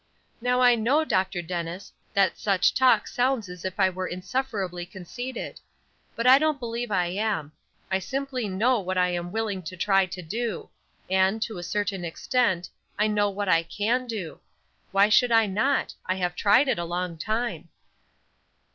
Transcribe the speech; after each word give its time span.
Now 0.41 0.61
I 0.61 0.73
know, 0.73 1.05
Dr. 1.05 1.43
Dennis, 1.43 1.93
that 2.15 2.39
such 2.39 2.73
talk 2.73 3.05
sounds 3.05 3.47
as 3.47 3.63
if 3.63 3.79
I 3.79 3.91
were 3.91 4.07
insufferably 4.07 4.83
conceited; 4.83 5.59
but 6.15 6.25
I 6.25 6.39
don't 6.39 6.59
believe 6.59 6.89
I 6.89 7.05
am; 7.05 7.51
I 7.91 7.99
simply 7.99 8.49
know 8.49 8.79
what 8.79 8.97
I 8.97 9.09
am 9.09 9.31
willing 9.31 9.61
to 9.61 9.77
try 9.77 10.07
to 10.07 10.23
do; 10.23 10.69
and, 11.07 11.39
to 11.43 11.59
a 11.59 11.63
certain 11.63 12.03
extent, 12.03 12.67
I 12.97 13.05
know 13.05 13.29
what 13.29 13.47
I 13.47 13.61
can 13.61 14.07
do. 14.07 14.39
Why 14.91 15.07
should 15.07 15.31
I 15.31 15.45
not? 15.45 15.93
I 16.07 16.15
have 16.15 16.33
tried 16.35 16.67
it 16.67 16.79
a 16.79 16.83
long 16.83 17.15
time." 17.15 17.69